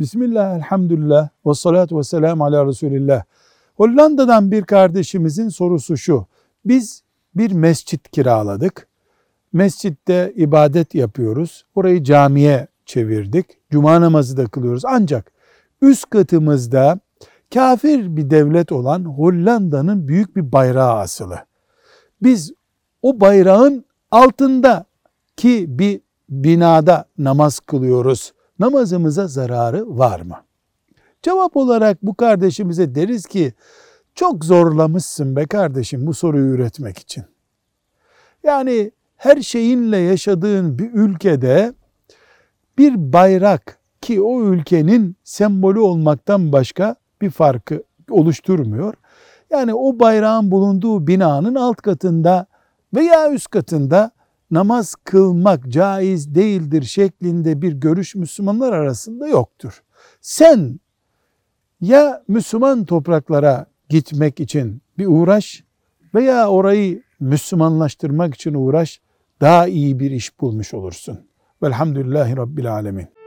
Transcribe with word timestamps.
Bismillah, 0.00 0.56
elhamdülillah, 0.56 1.28
ve 1.46 1.54
salatu 1.54 1.98
ve 1.98 2.02
selamu 2.02 2.44
ala 2.44 2.66
Resulillah. 2.66 3.22
Hollanda'dan 3.76 4.50
bir 4.50 4.62
kardeşimizin 4.62 5.48
sorusu 5.48 5.96
şu. 5.96 6.26
Biz 6.64 7.02
bir 7.34 7.52
mescit 7.52 8.10
kiraladık. 8.10 8.86
Mescitte 9.52 10.32
ibadet 10.36 10.94
yapıyoruz. 10.94 11.64
Orayı 11.74 12.04
camiye 12.04 12.66
çevirdik. 12.86 13.46
Cuma 13.70 14.00
namazı 14.00 14.36
da 14.36 14.46
kılıyoruz. 14.46 14.84
Ancak 14.84 15.32
üst 15.82 16.10
katımızda 16.10 17.00
kafir 17.54 18.16
bir 18.16 18.30
devlet 18.30 18.72
olan 18.72 19.04
Hollanda'nın 19.04 20.08
büyük 20.08 20.36
bir 20.36 20.52
bayrağı 20.52 20.94
asılı. 20.94 21.38
Biz 22.22 22.52
o 23.02 23.20
bayrağın 23.20 23.84
altında 24.10 24.84
ki 25.36 25.66
bir 25.68 26.00
binada 26.28 27.04
namaz 27.18 27.60
kılıyoruz. 27.60 28.32
Namazımıza 28.60 29.26
zararı 29.26 29.98
var 29.98 30.20
mı? 30.20 30.36
Cevap 31.22 31.56
olarak 31.56 32.02
bu 32.02 32.14
kardeşimize 32.14 32.94
deriz 32.94 33.26
ki 33.26 33.52
çok 34.14 34.44
zorlamışsın 34.44 35.36
be 35.36 35.46
kardeşim 35.46 36.06
bu 36.06 36.14
soruyu 36.14 36.54
üretmek 36.54 36.98
için. 36.98 37.24
Yani 38.42 38.90
her 39.16 39.42
şeyinle 39.42 39.96
yaşadığın 39.96 40.78
bir 40.78 40.90
ülkede 40.92 41.72
bir 42.78 43.12
bayrak 43.12 43.78
ki 44.00 44.22
o 44.22 44.42
ülkenin 44.42 45.16
sembolü 45.24 45.80
olmaktan 45.80 46.52
başka 46.52 46.96
bir 47.20 47.30
farkı 47.30 47.82
oluşturmuyor. 48.10 48.94
Yani 49.50 49.74
o 49.74 49.98
bayrağın 49.98 50.50
bulunduğu 50.50 51.06
binanın 51.06 51.54
alt 51.54 51.76
katında 51.76 52.46
veya 52.94 53.32
üst 53.32 53.48
katında 53.48 54.10
namaz 54.50 54.94
kılmak 55.04 55.68
caiz 55.68 56.34
değildir 56.34 56.82
şeklinde 56.82 57.62
bir 57.62 57.72
görüş 57.72 58.14
Müslümanlar 58.14 58.72
arasında 58.72 59.28
yoktur. 59.28 59.82
Sen 60.20 60.80
ya 61.80 62.22
Müslüman 62.28 62.84
topraklara 62.84 63.66
gitmek 63.88 64.40
için 64.40 64.82
bir 64.98 65.06
uğraş 65.06 65.64
veya 66.14 66.48
orayı 66.50 67.02
Müslümanlaştırmak 67.20 68.34
için 68.34 68.54
uğraş 68.54 69.00
daha 69.40 69.66
iyi 69.66 70.00
bir 70.00 70.10
iş 70.10 70.40
bulmuş 70.40 70.74
olursun. 70.74 71.20
Velhamdülillahi 71.62 72.36
Rabbil 72.36 72.72
Alemin. 72.72 73.19